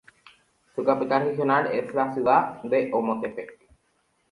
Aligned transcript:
Su 0.73 0.83
capital 0.83 1.25
regional 1.27 1.67
es 1.67 1.93
la 1.93 2.11
ciudad 2.11 2.59
de 2.63 2.89
Ometepec. 2.91 3.67